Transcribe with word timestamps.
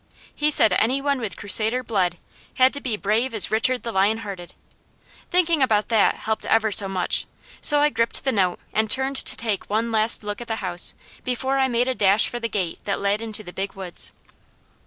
He 0.33 0.49
said 0.49 0.73
any 0.79 0.99
one 0.99 1.19
with 1.19 1.37
Crusader 1.37 1.83
blood 1.83 2.17
had 2.55 2.73
to 2.73 2.81
be 2.81 2.97
brave 2.97 3.35
as 3.35 3.51
Richard 3.51 3.83
the 3.83 3.91
Lion 3.91 4.17
hearted. 4.25 4.55
Thinking 5.29 5.61
about 5.61 5.89
that 5.89 6.15
helped 6.15 6.43
ever 6.47 6.71
so 6.71 6.87
much, 6.89 7.27
so 7.61 7.81
I 7.81 7.89
gripped 7.89 8.23
the 8.23 8.31
note 8.31 8.59
and 8.73 8.89
turned 8.89 9.17
to 9.17 9.37
take 9.37 9.69
one 9.69 9.91
last 9.91 10.23
look 10.23 10.41
at 10.41 10.47
the 10.47 10.55
house 10.55 10.95
before 11.23 11.59
I 11.59 11.67
made 11.67 11.87
a 11.87 11.93
dash 11.93 12.27
for 12.29 12.39
the 12.39 12.49
gate 12.49 12.79
that 12.85 12.99
led 12.99 13.21
into 13.21 13.43
the 13.43 13.53
Big 13.53 13.73
Woods. 13.73 14.11